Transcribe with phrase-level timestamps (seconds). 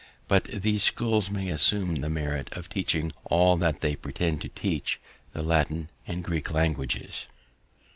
[0.27, 4.99] But these schools may assume the merit of teaching all that they pretend to teach,
[5.33, 7.27] the Latin and Greek languages.'"